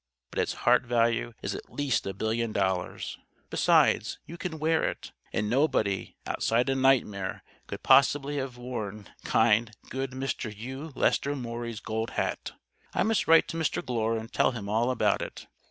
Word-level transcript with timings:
"But 0.31 0.39
its 0.39 0.53
heart 0.65 0.81
value 0.83 1.33
is 1.43 1.53
at 1.53 1.71
least 1.71 2.07
a 2.07 2.13
billion 2.15 2.51
dollars. 2.51 3.19
Besides 3.51 4.17
you 4.25 4.35
can 4.35 4.57
wear 4.57 4.83
it. 4.83 5.11
And 5.31 5.47
nobody, 5.47 6.15
outside 6.25 6.69
a 6.69 6.75
nightmare, 6.75 7.43
could 7.67 7.83
possibly 7.83 8.37
have 8.37 8.57
worn 8.57 9.07
kind, 9.23 9.69
good 9.91 10.09
Mr. 10.13 10.51
Hugh 10.51 10.91
Lester 10.95 11.35
Maury's 11.35 11.81
Gold 11.81 12.13
Hat. 12.17 12.53
I 12.95 13.03
must 13.03 13.27
write 13.27 13.47
to 13.49 13.57
Mr. 13.57 13.85
Glure 13.85 14.17
and 14.17 14.33
tell 14.33 14.53
him 14.53 14.67
all 14.67 14.89
about 14.89 15.21
it. 15.21 15.45